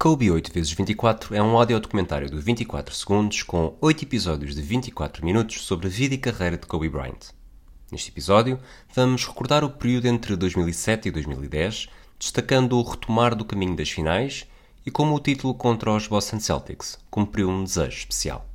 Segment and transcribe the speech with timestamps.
[0.00, 5.88] Kobe 8x24 é um audiodocumentário de 24 segundos com 8 episódios de 24 minutos sobre
[5.88, 7.32] a vida e carreira de Kobe Bryant.
[7.90, 8.60] Neste episódio,
[8.94, 14.46] vamos recordar o período entre 2007 e 2010, destacando o retomar do caminho das finais
[14.86, 18.47] e como o título contra os Boston Celtics cumpriu um desejo especial.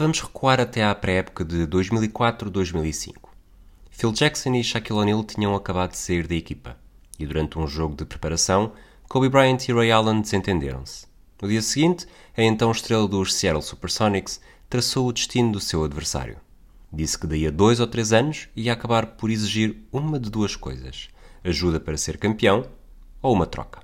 [0.00, 3.16] Vamos recuar até à pré-época de 2004-2005.
[3.90, 6.78] Phil Jackson e Shaquille O'Neal tinham acabado de sair da equipa,
[7.18, 8.72] e durante um jogo de preparação,
[9.06, 11.06] Kobe Bryant e Ray Allen desentenderam-se.
[11.42, 14.40] No dia seguinte, a então estrela dos Seattle Supersonics
[14.70, 16.38] traçou o destino do seu adversário.
[16.90, 20.56] Disse que daí a dois ou três anos ia acabar por exigir uma de duas
[20.56, 21.10] coisas:
[21.44, 22.64] ajuda para ser campeão
[23.20, 23.82] ou uma troca.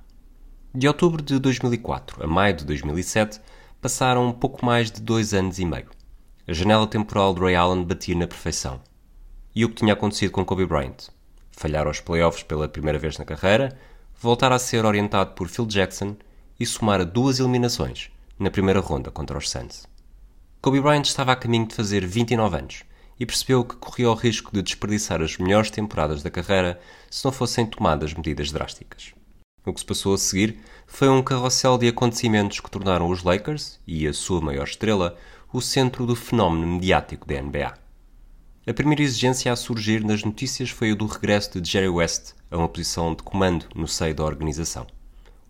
[0.75, 3.39] De outubro de 2004 a maio de 2007
[3.83, 5.95] passaram um pouco mais de dois anos e meio.
[6.49, 8.81] A janela temporal de Ray Allen batia na perfeição.
[9.53, 11.09] E o que tinha acontecido com Kobe Bryant?
[11.51, 13.77] Falhar aos playoffs pela primeira vez na carreira,
[14.21, 16.15] voltar a ser orientado por Phil Jackson
[16.61, 19.89] e somar duas eliminações na primeira ronda contra os Suns.
[20.63, 22.85] Kobe Bryant estava a caminho de fazer 29 anos
[23.19, 26.79] e percebeu que corria o risco de desperdiçar as melhores temporadas da carreira
[27.11, 29.13] se não fossem tomadas medidas drásticas.
[29.65, 33.81] O que se passou a seguir foi um carrossel de acontecimentos que tornaram os Lakers
[33.85, 35.19] e a sua maior estrela
[35.57, 37.73] o centro do fenómeno mediático da NBA.
[38.67, 42.59] A primeira exigência a surgir nas notícias foi a do regresso de Jerry West a
[42.59, 44.87] uma posição de comando no seio da organização.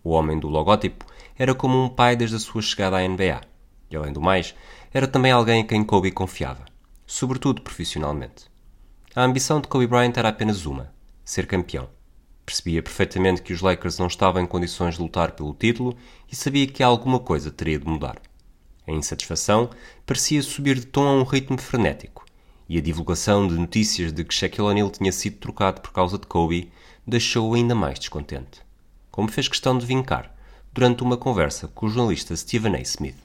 [0.01, 1.05] O homem do logótipo
[1.37, 3.41] era como um pai desde a sua chegada à NBA.
[3.91, 4.55] E, além do mais,
[4.93, 6.63] era também alguém a quem Kobe confiava,
[7.05, 8.45] sobretudo profissionalmente.
[9.13, 10.89] A ambição de Kobe Bryant era apenas uma:
[11.25, 11.89] ser campeão.
[12.45, 15.97] Percebia perfeitamente que os Lakers não estavam em condições de lutar pelo título
[16.31, 18.21] e sabia que alguma coisa teria de mudar.
[18.87, 19.69] A insatisfação
[20.05, 22.25] parecia subir de tom a um ritmo frenético,
[22.69, 26.25] e a divulgação de notícias de que Shaquille O'Neal tinha sido trocado por causa de
[26.25, 26.71] Kobe
[27.05, 28.61] deixou-o ainda mais descontente,
[29.11, 30.33] como fez questão de vincar
[30.73, 32.81] durante uma conversa com o jornalista Stephen A.
[32.81, 33.15] Smith.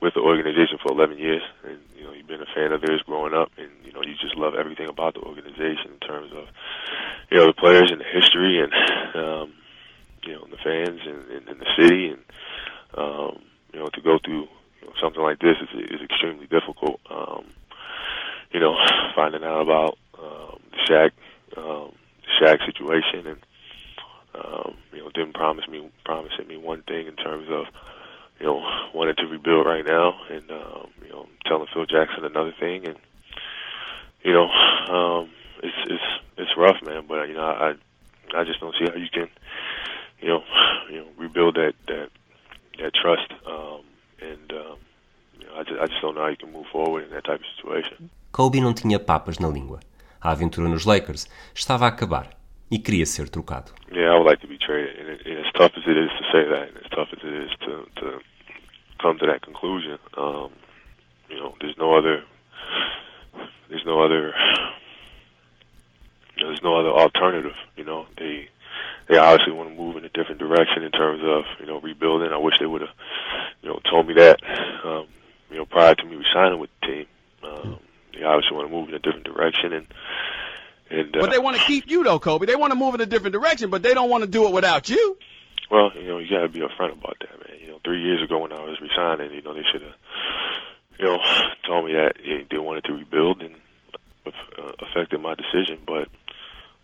[0.00, 3.02] With the organization for 11 years, and you know, you've been a fan of theirs
[3.02, 6.46] growing up, and you know, you just love everything about the organization in terms of
[7.30, 8.72] you know the players and the history and
[9.14, 9.52] um,
[10.24, 12.20] you know the fans and, and, and the city and
[12.94, 13.38] um,
[13.72, 14.48] you know to go through
[14.80, 17.00] you know, something like this is, is extremely difficult.
[17.10, 17.44] Um,
[18.52, 18.74] you know,
[19.14, 21.10] finding out about um, the Shaq
[21.56, 23.38] um, the Shaq situation and
[24.34, 27.66] um, you know didn't promise me promising me one thing in terms of
[28.40, 28.62] you know
[28.94, 32.96] wanting to rebuild right now and um, you know telling Phil Jackson another thing and
[34.22, 35.30] you know um,
[35.62, 37.04] it's it's it's rough, man.
[37.08, 37.74] But you know, I
[38.36, 39.28] I just don't see how you can,
[40.20, 40.42] you know,
[40.90, 42.10] you know, rebuild that that
[42.78, 43.30] that trust.
[43.46, 43.82] Um,
[44.20, 44.78] and um,
[45.38, 47.24] you know, I just I just don't know how you can move forward in that
[47.24, 48.10] type of situation.
[48.32, 49.80] Kobe não tinha papas na língua.
[50.20, 52.28] A aventura nos Lakers estava a acabar
[52.70, 53.72] e queria ser trocado.
[53.92, 56.10] Yeah, I would like to be traded, and, it, and as tough as it is
[56.18, 58.20] to say that, and as tough as it is to to
[59.00, 60.50] come to that conclusion, um,
[61.30, 62.24] you know, there's no other
[63.68, 64.34] there's no other
[66.58, 67.54] there's no other alternative.
[67.76, 68.48] You know, they
[69.08, 72.32] they obviously want to move in a different direction in terms of you know rebuilding.
[72.32, 72.90] I wish they would have
[73.62, 74.40] you know told me that
[74.84, 75.06] um,
[75.50, 77.06] you know prior to me resigning with the team.
[77.42, 77.78] Um,
[78.14, 79.86] they obviously want to move in a different direction and.
[80.90, 82.46] And, uh, but they want to keep you though, Kobe.
[82.46, 84.54] They want to move in a different direction, but they don't want to do it
[84.54, 85.18] without you.
[85.70, 87.58] Well, you know, you got to be upfront about that, man.
[87.60, 89.92] You know, three years ago when I was resigning, you know, they should have,
[90.98, 91.18] you know,
[91.66, 92.14] told me that
[92.50, 93.54] they wanted to rebuild and
[94.26, 95.78] uh, affected my decision.
[95.86, 96.08] But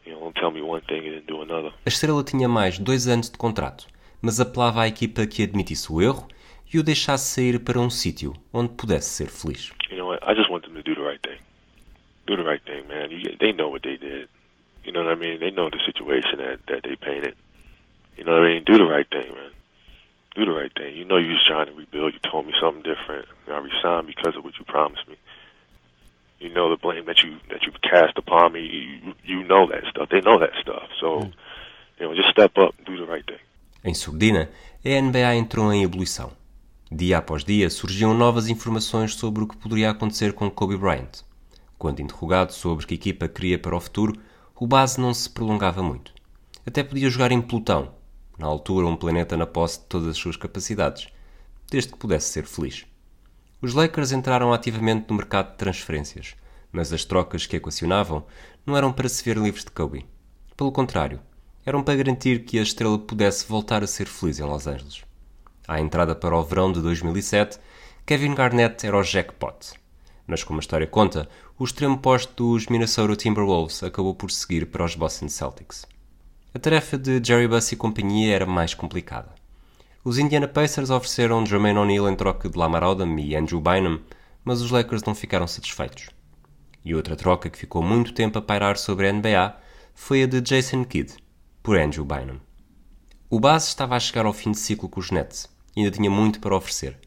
[0.07, 3.87] A estrela tinha mais dois anos de contrato,
[4.21, 6.29] mas apelava à equipa que admitisse o erro
[6.73, 9.73] e o deixasse sair para um sítio onde pudesse ser feliz.
[9.91, 10.23] You know what?
[10.23, 11.39] I just want them to do the right thing.
[12.27, 13.11] Do the right thing, man.
[13.11, 14.29] You, they know what they did.
[14.85, 15.39] You know what I mean?
[15.41, 17.35] They know the situation that, that they painted.
[18.17, 18.65] You know what I mean?
[18.65, 19.53] Do the right thing, man.
[20.35, 20.97] Do the right thing.
[20.97, 22.13] You know you was trying to rebuild.
[22.13, 23.27] You told me something different.
[23.49, 25.17] I resigned because of what you promised me
[26.41, 28.61] you know the blame that you that you cast upon me.
[28.61, 30.09] You, you know that stuff.
[30.11, 30.89] They know that stuff.
[31.01, 31.33] So, mm.
[31.99, 33.41] you know, just step up, do the right thing.
[33.85, 34.49] Em surdina,
[34.85, 36.33] a NBA entrou em ebulição.
[36.91, 41.23] Dia após dia surgiam novas informações sobre o que poderia acontecer com Kobe Bryant.
[41.79, 44.15] Quando interrogado sobre que equipa queria para o futuro,
[44.55, 46.15] o base não se prolongava muito.
[46.67, 47.95] Até podia jogar em Plutão,
[48.39, 51.09] na altura um planeta na posse de todas as suas capacidades,
[51.71, 52.87] desde que pudesse ser feliz.
[53.61, 56.35] Os Lakers entraram ativamente no mercado de transferências,
[56.71, 58.25] mas as trocas que equacionavam
[58.67, 60.07] não eram para se ver livres de Kobe.
[60.57, 61.21] Pelo contrário,
[61.65, 65.03] eram para garantir que a estrela pudesse voltar a ser feliz em Los Angeles.
[65.67, 67.59] À entrada para o verão de 2007,
[68.05, 69.73] Kevin Garnett era o jackpot.
[70.27, 71.29] Mas como a história conta,
[71.59, 75.87] o extremo posto dos Minnesota Timberwolves acabou por seguir para os Boston Celtics.
[76.55, 79.34] A tarefa de Jerry Buss e companhia era mais complicada.
[80.05, 84.01] Os Indiana Pacers ofereceram Jermaine O'Neal em troca de Lamar Odom e Andrew Bynum,
[84.45, 86.11] mas os Lakers não ficaram satisfeitos.
[86.85, 89.57] E outra troca que ficou muito tempo a pairar sobre a NBA
[89.95, 91.15] foi a de Jason Kidd,
[91.63, 92.39] por Andrew Bynum.
[93.31, 96.39] O base estava a chegar ao fim de ciclo com os Nets ainda tinha muito
[96.39, 96.99] para oferecer,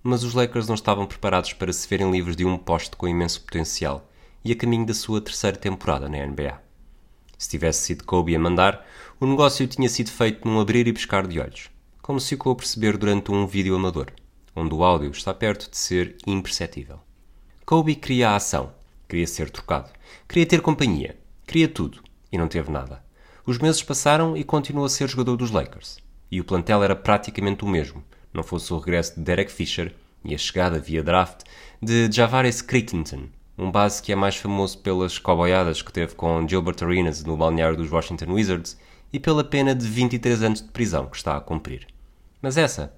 [0.00, 3.42] mas os Lakers não estavam preparados para se verem livres de um poste com imenso
[3.42, 4.08] potencial
[4.44, 6.62] e a caminho da sua terceira temporada na NBA.
[7.36, 8.86] Se tivesse sido Kobe a mandar,
[9.18, 11.68] o negócio tinha sido feito num abrir e pescar de olhos,
[12.04, 14.08] como se ficou a perceber durante um vídeo amador,
[14.54, 16.98] onde o áudio está perto de ser imperceptível.
[17.64, 18.74] Kobe queria a ação,
[19.08, 19.88] queria ser trocado,
[20.28, 21.16] queria ter companhia,
[21.46, 23.02] queria tudo, e não teve nada.
[23.46, 25.96] Os meses passaram e continuou a ser jogador dos Lakers.
[26.30, 28.04] E o plantel era praticamente o mesmo,
[28.34, 31.40] não fosse o regresso de Derek Fisher e a chegada via draft
[31.80, 36.76] de Javaris Crittenton, um base que é mais famoso pelas coboiadas que teve com Gilbert
[36.82, 38.76] Arenas no balneário dos Washington Wizards
[39.10, 41.93] e pela pena de 23 anos de prisão que está a cumprir.
[42.44, 42.92] Mas essa,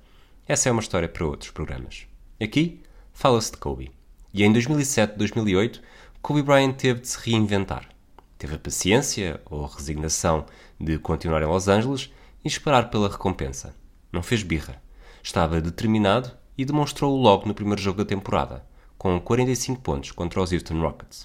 [0.49, 2.09] essa é uma história para outros programas.
[2.43, 2.83] Aqui,
[3.13, 3.93] fala-se de Kobe.
[4.35, 5.81] E em 2007-2008,
[6.21, 7.89] Kobe Bryant teve de se reinventar.
[8.37, 10.47] Teve a paciência ou a resignação
[10.81, 12.13] de continuar em Los Angeles
[12.45, 13.73] e esperar pela recompensa.
[14.11, 14.83] Não fez birra.
[15.23, 18.67] Estava determinado e demonstrou-o logo no primeiro jogo da temporada,
[18.99, 21.25] com 45 pontos contra os Houston Rockets.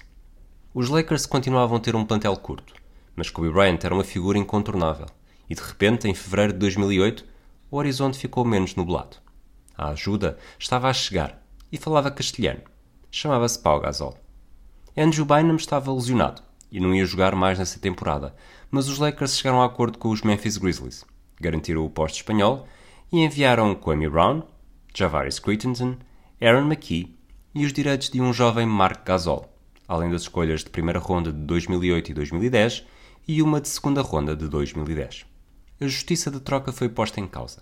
[0.72, 2.72] Os Lakers continuavam a ter um plantel curto,
[3.16, 5.06] mas Kobe Bryant era uma figura incontornável,
[5.50, 7.31] e de repente, em fevereiro de 2008,
[7.72, 9.16] o horizonte ficou menos nublado.
[9.74, 11.42] A ajuda estava a chegar
[11.72, 12.60] e falava castelhano.
[13.10, 14.14] Chamava-se Pau Gasol.
[14.94, 18.34] Andrew Bynum estava lesionado e não ia jogar mais nessa temporada,
[18.70, 21.02] mas os Lakers chegaram a acordo com os Memphis Grizzlies,
[21.40, 22.68] garantiram o posto espanhol
[23.10, 24.42] e enviaram Kwame Brown,
[24.94, 25.96] Javaris Crittenton,
[26.42, 27.16] Aaron McKee
[27.54, 29.50] e os direitos de um jovem Mark Gasol,
[29.88, 32.86] além das escolhas de primeira ronda de 2008 e 2010
[33.26, 35.31] e uma de segunda ronda de 2010.
[35.82, 37.60] A justiça da troca foi posta em causa.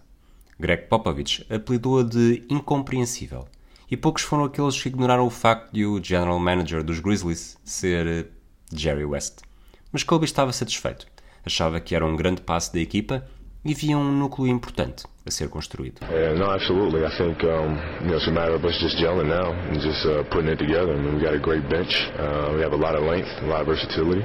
[0.59, 3.49] Greg Popovich apelidou-a de incompreensível,
[3.91, 8.29] e poucos foram aqueles que ignoraram o facto de o general manager dos Grizzlies ser
[8.71, 9.39] Jerry West.
[9.91, 11.07] Mas Kobe estava satisfeito.
[11.47, 13.27] Achava que era um grande passo da equipa
[13.65, 16.05] e via um núcleo importante a ser construído.
[16.11, 17.03] Yeah, no, absolutely.
[17.03, 20.05] I think um, you know, it's a matter of us just gelling now and just
[20.05, 20.93] uh, putting it together.
[20.93, 21.95] I mean, we got a great bench.
[22.19, 24.21] Uh, we have a lot of length, a lot of versatility.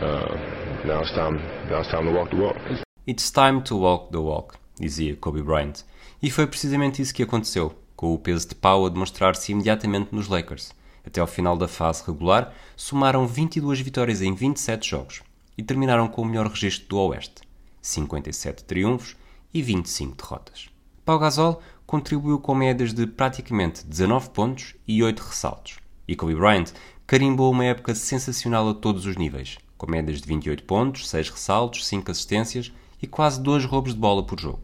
[0.00, 1.36] Uh, now it's time.
[1.68, 2.85] Now it's time to walk the walk.
[3.08, 5.84] It's time to walk the walk, dizia Kobe Bryant.
[6.20, 10.26] E foi precisamente isso que aconteceu, com o peso de pau a demonstrar-se imediatamente nos
[10.26, 10.72] Lakers.
[11.06, 15.22] Até ao final da fase regular, somaram 22 vitórias em 27 jogos
[15.56, 17.42] e terminaram com o melhor registro do Oeste,
[17.80, 19.16] 57 triunfos
[19.54, 20.68] e 25 derrotas.
[21.04, 26.72] Pau Gasol contribuiu com médias de praticamente 19 pontos e 8 ressaltos, e Kobe Bryant
[27.06, 31.86] carimbou uma época sensacional a todos os níveis, com médias de 28 pontos, 6 ressaltos,
[31.86, 34.62] 5 assistências e quase 2 roubos de bola por jogo.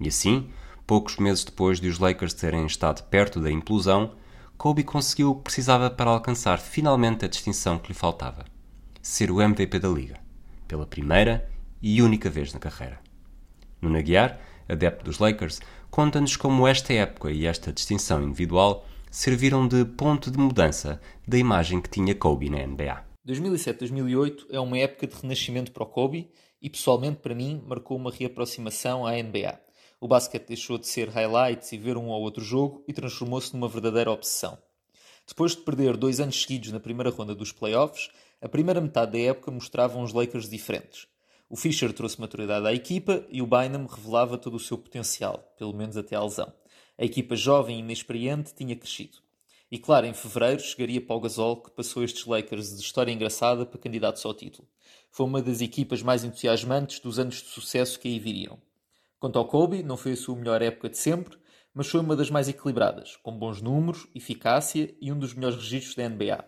[0.00, 0.48] E assim,
[0.86, 4.12] poucos meses depois de os Lakers terem estado perto da implosão,
[4.56, 8.44] Kobe conseguiu o que precisava para alcançar finalmente a distinção que lhe faltava:
[9.02, 10.18] ser o MVP da liga,
[10.68, 11.50] pela primeira
[11.82, 13.00] e única vez na carreira.
[13.80, 15.60] Nuno Aguiar, adepto dos Lakers,
[15.90, 21.80] conta-nos como esta época e esta distinção individual serviram de ponto de mudança da imagem
[21.80, 23.04] que tinha Kobe na NBA.
[23.28, 26.30] 2007-2008 é uma época de renascimento para o Kobe
[26.64, 29.60] e, pessoalmente, para mim, marcou uma reaproximação à NBA.
[30.00, 33.68] O basquete deixou de ser highlights e ver um ou outro jogo e transformou-se numa
[33.68, 34.56] verdadeira obsessão.
[35.28, 38.08] Depois de perder dois anos seguidos na primeira ronda dos playoffs,
[38.40, 41.06] a primeira metade da época mostrava uns Lakers diferentes.
[41.50, 45.74] O Fischer trouxe maturidade à equipa e o Bynum revelava todo o seu potencial, pelo
[45.74, 46.50] menos até à lesão.
[46.96, 49.18] A equipa jovem e inexperiente tinha crescido.
[49.70, 53.78] E claro, em fevereiro chegaria Paul Gasol, que passou estes Lakers de história engraçada para
[53.78, 54.68] candidatos ao título.
[55.10, 58.58] Foi uma das equipas mais entusiasmantes dos anos de sucesso que aí viriam.
[59.18, 61.38] Quanto ao Kobe, não foi a sua melhor época de sempre,
[61.72, 65.96] mas foi uma das mais equilibradas, com bons números, eficácia e um dos melhores registros
[65.96, 66.44] da NBA.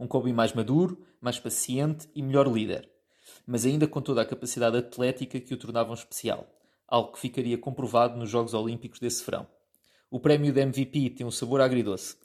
[0.00, 2.90] Um Kobe mais maduro, mais paciente e melhor líder,
[3.46, 6.48] mas ainda com toda a capacidade atlética que o tornavam especial,
[6.88, 9.46] algo que ficaria comprovado nos Jogos Olímpicos desse verão.
[10.10, 12.16] O prémio de MVP tem um sabor agridoce.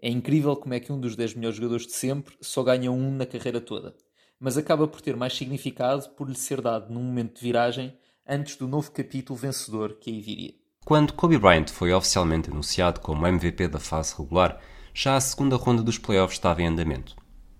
[0.00, 3.10] É incrível como é que um dos 10 melhores jogadores de sempre só ganha um
[3.10, 3.96] na carreira toda,
[4.38, 8.56] mas acaba por ter mais significado por lhe ser dado num momento de viragem antes
[8.56, 10.54] do novo capítulo vencedor que aí viria.
[10.84, 14.60] Quando Kobe Bryant foi oficialmente anunciado como MVP da fase regular,
[14.94, 17.16] já a segunda ronda dos playoffs estava em andamento.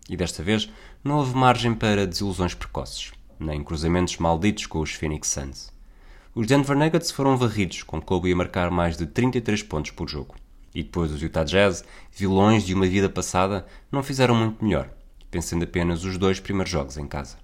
[0.08, 0.70] E desta vez
[1.02, 3.12] não houve margem para desilusões precoces.
[3.40, 5.72] nem cruzamentos malditos com os Phoenix Suns.
[6.34, 10.34] Os Denver Nuggets foram varridos, com Kobe a marcar mais de 33 pontos por jogo.
[10.74, 14.90] E depois os Utah Jazz, vilões de uma vida passada, não fizeram muito melhor,
[15.30, 17.36] vencendo apenas os dois primeiros jogos em casa.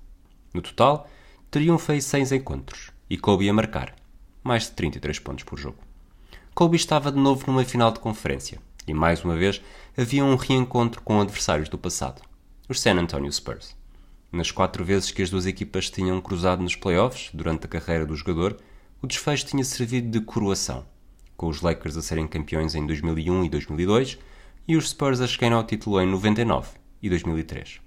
[0.52, 1.08] No total,
[1.50, 3.94] teriam feito seis encontros, e Kobe a marcar,
[4.42, 5.78] mais de 33 pontos por jogo.
[6.54, 9.60] Kobe estava de novo numa final de conferência, e mais uma vez
[9.96, 12.22] havia um reencontro com adversários do passado,
[12.68, 13.76] os San Antonio Spurs.
[14.30, 18.16] Nas quatro vezes que as duas equipas tinham cruzado nos playoffs durante a carreira do
[18.16, 18.56] jogador,
[19.00, 20.84] o desfecho tinha servido de coroação,
[21.36, 24.18] com os Lakers a serem campeões em 2001 e 2002
[24.66, 26.68] e os Spurs a chegarem ao título em 99
[27.02, 27.80] e 2003.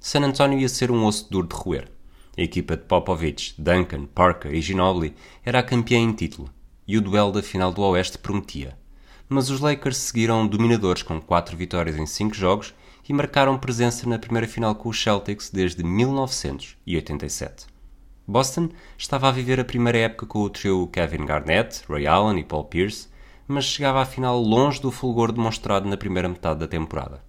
[0.00, 1.90] San Antonio ia ser um osso duro de roer.
[2.38, 5.14] A equipa de Popovich, Duncan, Parker e Ginobili
[5.44, 6.48] era a campeã em título
[6.86, 8.78] e o duelo da final do Oeste prometia.
[9.28, 12.74] Mas os Lakers seguiram dominadores com 4 vitórias em 5 jogos
[13.08, 17.66] e marcaram presença na primeira final com os Celtics desde 1987.
[18.30, 22.44] Boston estava a viver a primeira época com o trio Kevin Garnett, Ray Allen e
[22.44, 23.08] Paul Pierce,
[23.48, 27.24] mas chegava à final longe do fulgor demonstrado na primeira metade da temporada.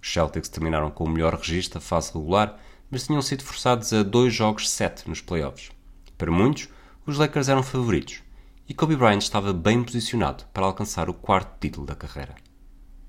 [0.00, 4.02] Os Celtics terminaram com o melhor registro da fase regular, mas tinham sido forçados a
[4.02, 5.72] dois jogos sete nos playoffs.
[6.18, 6.68] Para muitos,
[7.06, 8.22] os Lakers eram favoritos,
[8.68, 12.34] e Kobe Bryant estava bem posicionado para alcançar o quarto título da carreira.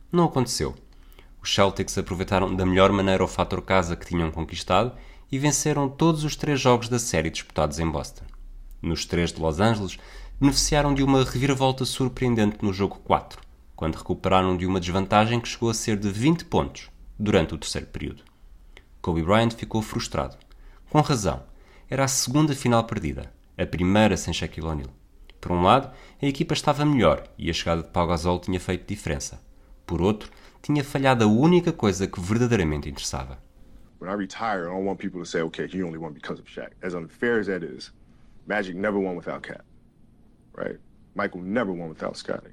[0.09, 0.73] Não aconteceu.
[1.41, 4.93] Os Celtics aproveitaram da melhor maneira o fator casa que tinham conquistado
[5.33, 8.23] e venceram todos os três jogos da série disputados em Boston.
[8.79, 9.97] Nos três de Los Angeles,
[10.39, 13.41] beneficiaram de uma reviravolta surpreendente no jogo 4,
[13.75, 16.87] quando recuperaram de uma desvantagem que chegou a ser de 20 pontos
[17.17, 18.21] durante o terceiro período.
[19.01, 20.37] Kobe Bryant ficou frustrado.
[20.91, 21.41] Com razão.
[21.89, 24.91] Era a segunda final perdida, a primeira sem Shaquille O'Neal.
[25.41, 28.87] Por um lado, a equipa estava melhor e a chegada de Pau Gasol tinha feito
[28.87, 29.41] diferença.
[29.83, 30.29] Por outro,
[30.61, 33.42] tinha falhado a única coisa que verdadeiramente interessava.
[34.03, 36.45] When I retire, I don't want people to say, okay, he only won because of
[36.45, 36.72] Shaq.
[36.81, 37.91] As unfair as that is,
[38.48, 39.63] Magic never won without Cap,
[40.51, 40.75] right?
[41.15, 42.51] Michael never won without Scotty.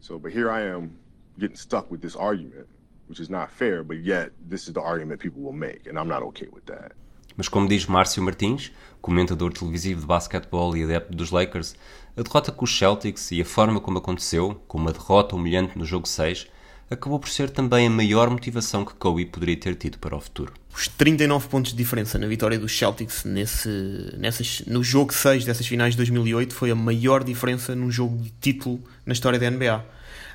[0.00, 0.98] So, but here I am
[1.38, 2.66] getting stuck with this argument,
[3.06, 6.08] which is not fair, but yet this is the argument people will make, and I'm
[6.08, 6.90] not okay with that.
[7.36, 11.76] Mas como diz Márcio Martins, comentador televisivo de basquetebol e adepto dos Lakers,
[12.16, 15.84] a derrota com os Celtics e a forma como aconteceu, com uma derrota humilhante no
[15.84, 16.48] jogo 6,
[16.90, 20.52] acabou por ser também a maior motivação que Kobe poderia ter tido para o futuro.
[20.74, 23.68] Os 39 pontos de diferença na vitória dos Celtics nesse,
[24.16, 28.30] nessas, no jogo 6 dessas finais de 2008 foi a maior diferença num jogo de
[28.40, 29.84] título na história da NBA.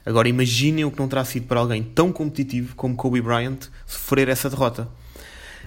[0.06, 4.28] Agora imaginem o que não terá sido para alguém tão competitivo como Kobe Bryant sofrer
[4.28, 4.88] essa derrota.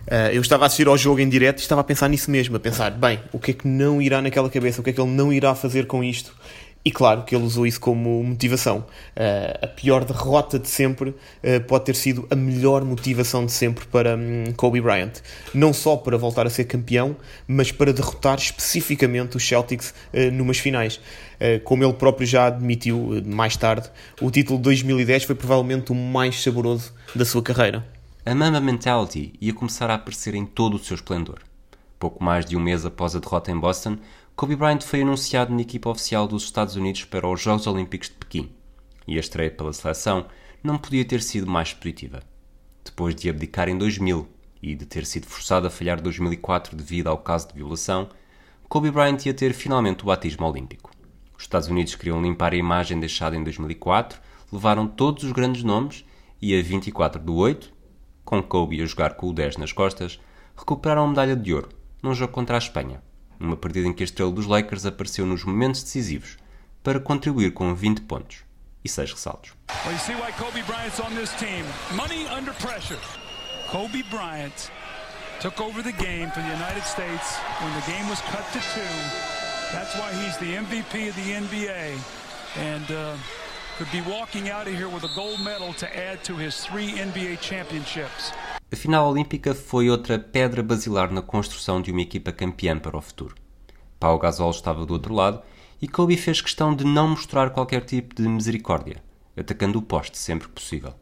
[0.06, 2.54] Uh, eu estava a assistir ao jogo em direto e estava a pensar nisso mesmo,
[2.54, 5.00] a pensar, bem, o que é que não irá naquela cabeça, o que é que
[5.00, 6.32] ele não irá fazer com isto?
[6.86, 8.86] E claro que ele usou isso como motivação.
[9.16, 13.84] Uh, a pior derrota de sempre uh, pode ter sido a melhor motivação de sempre
[13.86, 15.14] para um, Kobe Bryant.
[15.52, 17.16] Não só para voltar a ser campeão,
[17.48, 21.00] mas para derrotar especificamente os Celtics uh, numas finais.
[21.64, 23.90] como ele próprio já admitiu mais tarde,
[24.20, 27.84] o título de 2010 foi provavelmente o mais saboroso da sua carreira.
[28.24, 31.40] A Mamba Mentality ia começar a aparecer em todo o seu esplendor.
[31.98, 33.98] Pouco mais de um mês após a derrota em Boston,
[34.36, 38.16] Kobe Bryant foi anunciado na equipa oficial dos Estados Unidos para os Jogos Olímpicos de
[38.16, 38.50] Pequim,
[39.08, 40.26] e a estreia pela seleção
[40.62, 42.22] não podia ter sido mais positiva.
[42.84, 44.28] Depois de abdicar em 2000
[44.62, 48.10] e de ter sido forçado a falhar 2004 devido ao caso de violação,
[48.68, 50.90] Kobe Bryant ia ter finalmente o batismo olímpico.
[51.34, 54.20] Os Estados Unidos queriam limpar a imagem deixada em 2004,
[54.52, 56.04] levaram todos os grandes nomes
[56.42, 57.72] e a 24 do 8
[58.22, 60.20] com Kobe a jogar com o 10 nas costas,
[60.54, 61.70] recuperaram a medalha de ouro
[62.02, 63.02] num jogo contra a Espanha,
[63.38, 66.36] numa partida em que a estrela dos Lakers apareceu nos momentos decisivos
[66.82, 68.38] para contribuir com 20 pontos
[68.84, 69.52] e 6 ressaltos.
[79.72, 81.98] That's why he's the MVP of the NBA.
[82.56, 83.16] And uh,
[83.76, 86.92] could be walking out of here with a gold medal to add to his three
[86.92, 88.32] NBA championships.
[88.68, 93.00] A final olímpica foi outra pedra basilar na construção de uma equipa campeã para o
[93.00, 93.36] futuro.
[94.00, 95.40] Pau Gasol estava do outro lado
[95.80, 99.00] e Kobe fez questão de não mostrar qualquer tipo de misericórdia,
[99.36, 100.94] atacando o poste sempre que possível.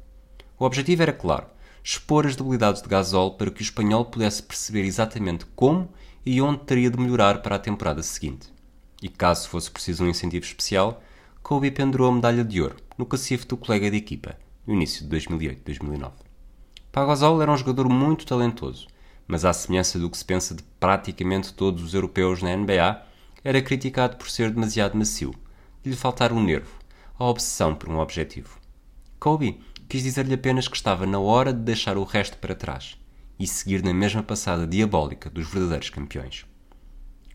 [0.58, 1.46] O objetivo era claro,
[1.82, 5.90] expor as debilidades de Gasol para que o espanhol pudesse perceber exatamente como
[6.24, 8.52] e onde teria de melhorar para a temporada seguinte.
[9.00, 11.02] E caso fosse preciso um incentivo especial,
[11.42, 15.16] Kobe pendurou a medalha de ouro no cacifo do colega de equipa, no início de
[15.16, 16.23] 2008-2009.
[16.94, 18.86] Pagosol era um jogador muito talentoso,
[19.26, 23.02] mas à semelhança do que se pensa de praticamente todos os europeus na NBA,
[23.42, 25.34] era criticado por ser demasiado macio,
[25.82, 26.70] de lhe faltar um nervo,
[27.18, 28.60] a obsessão por um objetivo.
[29.18, 32.96] Kobe quis dizer-lhe apenas que estava na hora de deixar o resto para trás
[33.40, 36.46] e seguir na mesma passada diabólica dos verdadeiros campeões.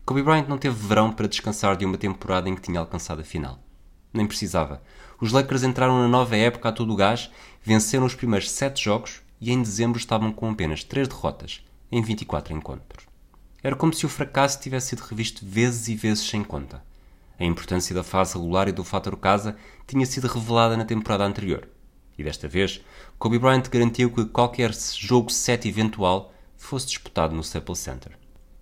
[0.06, 3.24] Kobe Bryant não teve verão para descansar de uma temporada em que tinha alcançado a
[3.24, 3.62] final.
[4.10, 4.82] Nem precisava.
[5.20, 7.30] Os Lakers entraram na nova época a todo o gás,
[7.62, 12.54] venceram os primeiros sete jogos e em dezembro estavam com apenas três derrotas em 24
[12.54, 13.06] encontros.
[13.62, 16.82] Era como se o fracasso tivesse sido revisto vezes e vezes sem conta.
[17.38, 19.56] A importância da fase regular e do fator casa
[19.86, 21.68] tinha sido revelada na temporada anterior.
[22.18, 22.84] E desta vez,
[23.18, 28.12] Kobe Bryant garantiu que qualquer jogo 7 eventual fosse disputado no Staples Center.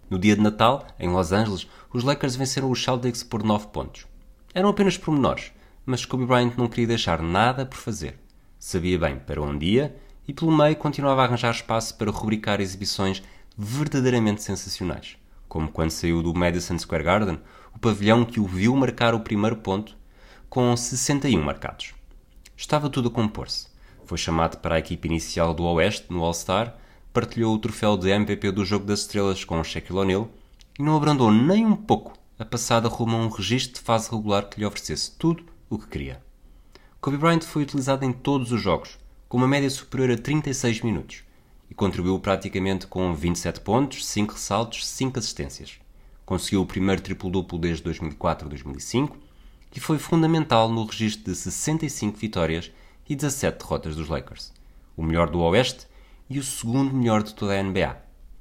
[0.09, 4.07] No dia de Natal, em Los Angeles, os Lakers venceram os Celtics por 9 pontos.
[4.55, 5.53] Eram apenas pormenores,
[5.85, 8.19] mas Kobe Bryant não queria deixar nada por fazer.
[8.59, 9.97] Sabia bem para onde ia
[10.29, 13.23] e pelo meio continuava a arranjar espaço para rubricar exibições
[13.57, 15.17] verdadeiramente sensacionais,
[15.49, 17.41] como quando saiu do Madison Square Garden,
[17.75, 19.97] o pavilhão que o viu marcar o primeiro ponto,
[20.51, 21.95] com 61 marcados.
[22.55, 23.69] Estava tudo a compor-se.
[24.05, 26.77] Foi chamado para a equipe inicial do Oeste no All-Star,
[27.13, 30.29] partilhou o troféu de MVP do Jogo das Estrelas com Shaquille O'Neal
[30.79, 34.49] e não abrandou nem um pouco a passada rumo a um registro de fase regular
[34.49, 36.23] que lhe oferecesse tudo o que queria.
[37.01, 41.23] Kobe Bryant foi utilizado em todos os jogos, com uma média superior a 36 minutos,
[41.71, 45.79] e contribuiu praticamente com 27 pontos, 5 ressaltos, 5 assistências.
[46.25, 49.17] Conseguiu o primeiro triplo-duplo desde 2004-2005
[49.75, 52.73] e foi fundamental no registro de 65 vitórias
[53.09, 54.53] e 17 derrotas dos Lakers,
[54.97, 55.87] o melhor do Oeste
[56.29, 57.97] e o segundo melhor de toda a NBA,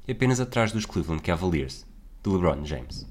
[0.10, 1.86] apenas atrás dos Cleveland Cavaliers,
[2.24, 3.06] de LeBron James.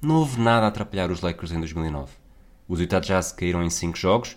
[0.00, 2.12] Não houve nada a atrapalhar os Lakers em 2009.
[2.68, 4.36] Os Utah Jazz caíram em 5 jogos,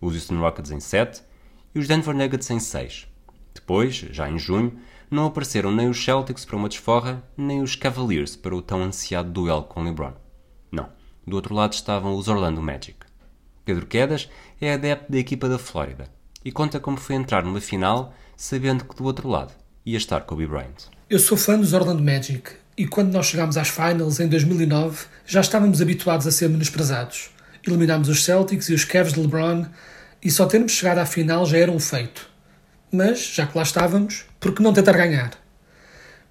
[0.00, 1.22] os Houston Rockets em 7
[1.76, 3.06] e os Denver Nuggets em 6.
[3.54, 4.78] Depois, já em junho,
[5.10, 9.30] não apareceram nem os Celtics para uma desforra, nem os Cavaliers para o tão ansiado
[9.30, 10.14] duelo com LeBron.
[10.72, 10.88] Não,
[11.26, 12.96] do outro lado estavam os Orlando Magic.
[13.62, 16.08] Pedro Quedas é adepto da equipa da Flórida
[16.42, 19.52] e conta como foi entrar numa final sabendo que do outro lado
[19.84, 20.88] ia estar Kobe Bryant.
[21.10, 25.42] Eu sou fã dos Orlando Magic e quando nós chegámos às finals em 2009 já
[25.42, 27.28] estávamos habituados a ser menosprezados.
[27.66, 29.66] Eliminámos os Celtics e os Cavs de LeBron
[30.26, 32.28] e só termos chegado à final já era um feito.
[32.90, 35.30] Mas, já que lá estávamos, por que não tentar ganhar?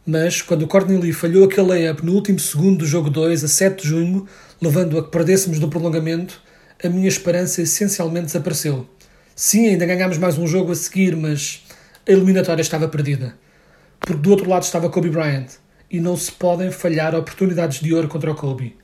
[0.06, 3.82] Mas, quando o Corneli falhou aquele layup no último segundo do jogo 2, a 7
[3.82, 4.28] de junho,
[4.62, 6.42] levando a que perdêssemos no prolongamento,
[6.84, 8.86] a minha esperança essencialmente desapareceu.
[9.34, 11.64] Sim, ainda ganhámos mais um jogo a seguir, mas
[12.06, 13.38] a eliminatória estava perdida.
[13.98, 15.52] Porque do outro lado estava Kobe Bryant,
[15.90, 18.76] e não se podem falhar oportunidades de ouro contra o Kobe.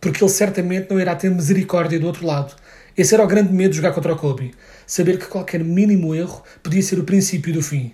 [0.00, 2.54] Porque ele certamente não irá ter misericórdia do outro lado,
[2.96, 4.54] esse era o grande medo de jogar contra o Kobe.
[4.86, 7.92] Saber que qualquer mínimo erro podia ser o princípio do fim.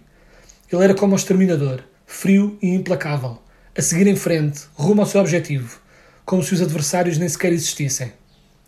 [0.70, 3.40] Ele era como o exterminador, frio e implacável,
[3.76, 5.80] a seguir em frente, rumo ao seu objetivo,
[6.26, 8.12] como se os adversários nem sequer existissem.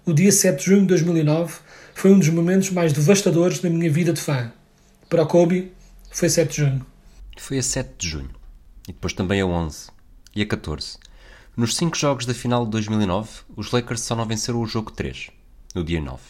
[0.07, 1.55] O dia 7 de junho de 2009
[1.95, 4.51] foi um dos momentos mais devastadores da minha vida de fã.
[5.11, 5.71] Para o Kobe,
[6.11, 6.87] foi 7 de junho.
[7.37, 8.31] Foi a 7 de junho.
[8.89, 9.89] E depois também a 11.
[10.35, 10.97] E a 14.
[11.55, 15.31] Nos 5 jogos da final de 2009, os Lakers só não venceram o jogo 3
[15.75, 16.21] no dia 9.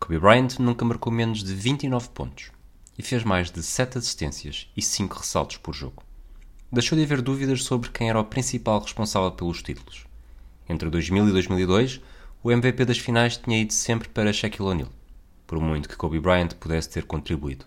[0.00, 2.50] Kobe Bryant nunca marcou menos de 29 pontos
[2.98, 6.02] e fez mais de 7 assistências e 5 ressaltos por jogo.
[6.70, 10.06] Deixou de haver dúvidas sobre quem era o principal responsável pelos títulos.
[10.68, 12.00] Entre 2000 e 2002,
[12.42, 14.88] o MVP das finais tinha ido sempre para Shaquille O'Neal,
[15.46, 17.64] por muito que Kobe Bryant pudesse ter contribuído.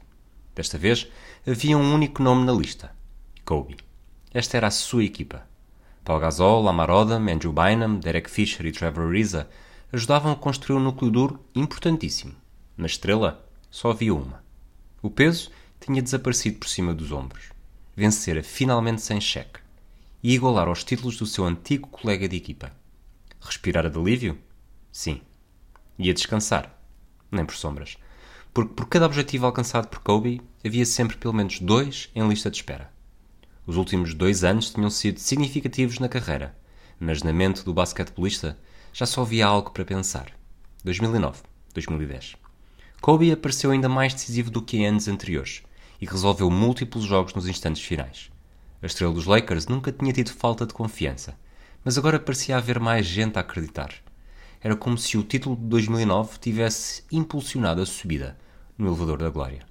[0.53, 1.07] Desta vez,
[1.47, 2.91] havia um único nome na lista:
[3.45, 3.77] Kobe.
[4.33, 5.47] Esta era a sua equipa.
[6.03, 9.47] Paul Gasol, Lamar Odom, Andrew Bynum, Derek Fisher e Trevor Ariza
[9.91, 12.35] ajudavam a construir um núcleo duro importantíssimo.
[12.75, 14.43] Na estrela, só havia uma.
[15.01, 17.51] O peso tinha desaparecido por cima dos ombros.
[17.95, 19.59] Vencera finalmente sem cheque
[20.21, 22.71] e igualar aos títulos do seu antigo colega de equipa.
[23.39, 24.37] Respirar de alívio?
[24.91, 25.21] Sim.
[25.97, 26.77] Ia descansar?
[27.31, 27.97] Nem por sombras.
[28.53, 32.57] Porque por cada objetivo alcançado por Kobe, havia sempre pelo menos dois em lista de
[32.57, 32.91] espera.
[33.65, 36.57] Os últimos dois anos tinham sido significativos na carreira,
[36.99, 38.57] mas na mente do basquetebolista
[38.93, 40.31] já só havia algo para pensar.
[40.83, 41.41] 2009,
[41.73, 42.35] 2010.
[43.01, 45.63] Kobe apareceu ainda mais decisivo do que em anos anteriores
[46.01, 48.29] e resolveu múltiplos jogos nos instantes finais.
[48.81, 51.37] A estrela dos Lakers nunca tinha tido falta de confiança,
[51.83, 53.93] mas agora parecia haver mais gente a acreditar.
[54.61, 58.37] Era como se o título de 2009 tivesse impulsionado a subida
[58.77, 59.65] no elevador da glória.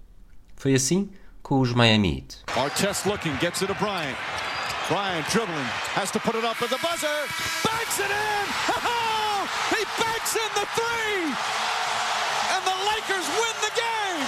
[0.56, 1.10] Foi assim
[1.42, 2.38] com os Miami Heat.
[4.90, 5.50] Looking, gets it to Bryant.
[5.50, 7.18] Bryant dribbling, has to put it up at the buzzer,
[7.64, 8.46] banks it in!
[9.70, 11.34] He banks in the three!
[12.54, 14.26] And the Lakers win the game!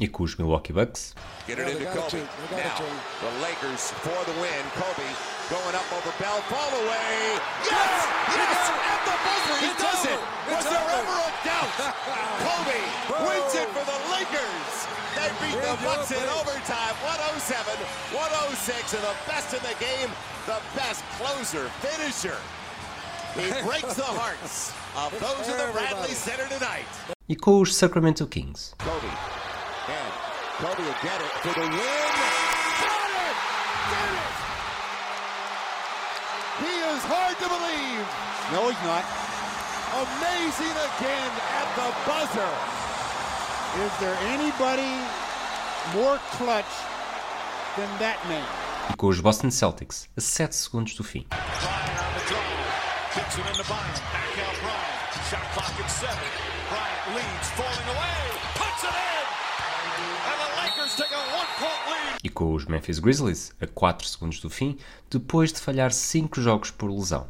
[0.00, 1.14] E com os Milwaukee Bucks.
[1.46, 2.22] Get it into Kobe.
[2.50, 2.78] Now,
[3.20, 4.64] the Lakers for the win.
[4.74, 7.36] Kobe going up over Bell, fall away.
[7.68, 7.96] Yes!
[8.32, 8.60] Yes!
[8.72, 10.20] At the buzzer, he does it!
[10.48, 11.72] Was there ever a doubt?
[12.44, 12.80] Kobe
[13.28, 14.24] wins it for the Lakers!
[14.24, 14.74] Lakers.
[15.14, 20.10] They beat the Bucks in overtime, 107-106, and the best in the game,
[20.46, 22.36] the best closer, finisher.
[23.36, 26.86] He breaks the hearts of those in the Bradley Center tonight.
[27.28, 28.74] E com os Sacramento Kings.
[28.78, 29.06] Kobe.
[29.06, 30.12] And
[30.58, 32.13] Kobe will get it for the win.
[37.04, 38.06] Is hard to believe.
[38.52, 39.04] No, he's not.
[39.94, 42.52] Amazing again at the buzzer.
[43.84, 44.94] Is there anybody
[45.94, 46.74] more clutch
[47.76, 48.46] than that man?
[48.96, 51.26] Com os Boston Celtics a 7 segundos do fim.
[57.56, 58.63] Bryant
[62.22, 64.78] E com os Memphis Grizzlies a 4 segundos do fim,
[65.10, 67.28] depois de falhar 5 jogos por lesão.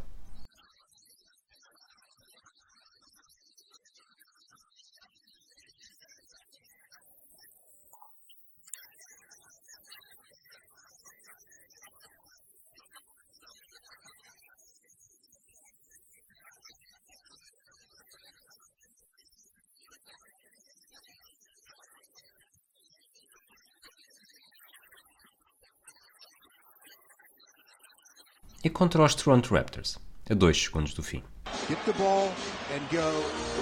[28.64, 29.98] E contra os Toronto Raptors,
[30.30, 31.22] a 2 segundos do fim.
[31.68, 32.32] Get the ball
[32.72, 33.12] and go.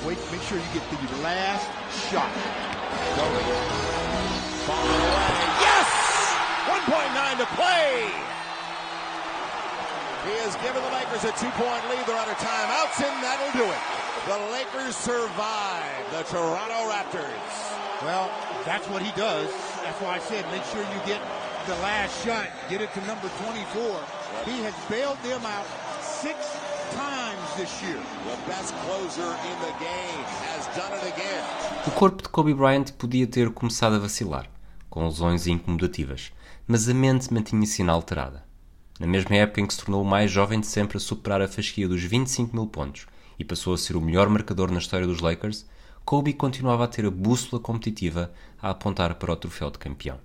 [0.07, 1.67] Wait, make sure you get the last
[2.07, 2.31] shot.
[4.63, 5.43] Falling away.
[5.59, 5.91] Yes!
[6.87, 8.07] 1.9 to play.
[10.23, 12.07] He has given the Lakers a two-point lead.
[12.07, 13.83] They're out of timeouts, and that'll do it.
[14.31, 17.51] The Lakers survive the Toronto Raptors.
[18.07, 18.31] Well,
[18.65, 19.51] that's what he does.
[19.83, 21.21] That's why I said make sure you get
[21.67, 22.47] the last shot.
[22.71, 23.99] Get it to number 24.
[24.45, 25.67] He has bailed them out
[26.03, 26.37] six
[26.91, 28.01] times this year.
[28.27, 31.45] The best closer in the game has done it again.
[31.87, 34.51] O corpo de Kobe Bryant podia ter começado a vacilar,
[34.91, 36.33] com lesões incomodativas,
[36.67, 38.45] mas a mente mantinha-se inalterada.
[38.99, 41.47] Na mesma época em que se tornou o mais jovem de sempre a superar a
[41.47, 43.07] fasquia dos 25 mil pontos
[43.39, 45.65] e passou a ser o melhor marcador na história dos Lakers,
[46.05, 50.19] Kobe continuava a ter a bússola competitiva a apontar para o troféu de campeão.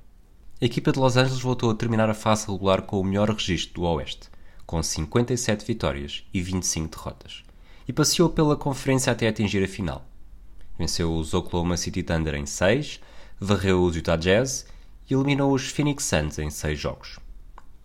[0.60, 3.76] A equipa de Los Angeles voltou a terminar a fase regular com o melhor registro
[3.76, 4.28] do Oeste,
[4.66, 7.44] com 57 vitórias e 25 derrotas,
[7.88, 10.04] e passeou pela conferência até atingir a final.
[10.76, 13.00] Venceu os Oklahoma City Thunder em 6,
[13.40, 14.66] varreu os Utah Jazz
[15.08, 17.20] e eliminou os Phoenix Suns em 6 jogos.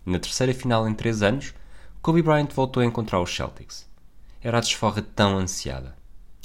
[0.03, 1.53] Na terceira final em 3 anos,
[2.01, 3.87] Kobe Bryant voltou a encontrar os Celtics.
[4.41, 5.95] Era a desforra tão ansiada.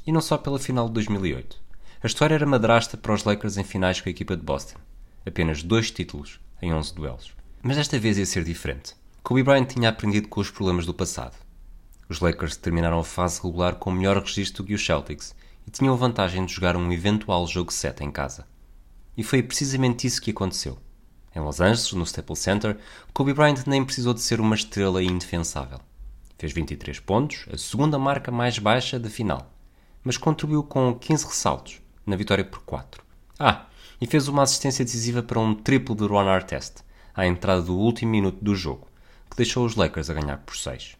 [0.06, 1.58] E não só pela final de 2008.
[2.02, 4.78] A história era madrasta para os Lakers em finais com a equipa de Boston.
[5.28, 7.34] Apenas dois títulos em 11 duelos.
[7.62, 8.96] Mas desta vez ia ser diferente.
[9.22, 11.36] Kobe Bryant tinha aprendido com os problemas do passado.
[12.08, 15.36] Os Lakers terminaram a fase regular com melhor registro que os Celtics
[15.66, 18.46] e tinham a vantagem de jogar um eventual jogo 7 em casa.
[19.18, 20.78] E foi precisamente isso que aconteceu.
[21.36, 22.78] Em Los Angeles, no Staples Center,
[23.12, 25.80] Kobe Bryant nem precisou de ser uma estrela indefensável.
[26.38, 29.52] Fez 23 pontos, a segunda marca mais baixa da final,
[30.02, 33.04] mas contribuiu com 15 ressaltos, na vitória por 4.
[33.38, 33.66] Ah,
[34.00, 36.84] e fez uma assistência decisiva para um triplo de Ron Artest,
[37.14, 38.86] à entrada do último minuto do jogo,
[39.30, 40.96] que deixou os Lakers a ganhar por 6.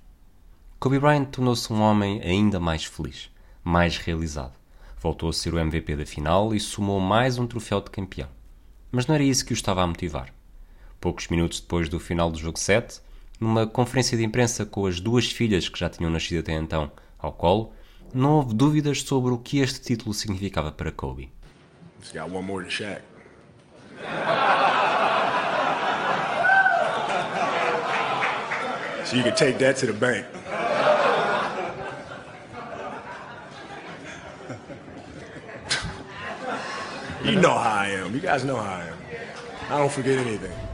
[0.81, 3.31] Kobe Bryant tornou-se um homem ainda mais feliz,
[3.65, 4.53] mais realizado.
[5.01, 8.29] Voltou a ser o MVP da final e somou mais um troféu de campeão.
[8.91, 10.33] Mas não era isso que o estava a motivar.
[11.01, 13.01] Poucos minutos depois do final do jogo 7,
[13.39, 17.33] numa conferência de imprensa com as duas filhas que já tinham nascido até então ao
[17.33, 17.73] colo,
[18.13, 21.31] não houve dúvidas sobre o que este título significava para Kobe.
[22.01, 23.01] Just got one more than Shaq.
[29.05, 30.27] so you can take that to the bank.
[37.25, 38.15] you know how I am.
[38.15, 38.99] You guys know how I am.
[39.71, 40.68] I don't forget anything.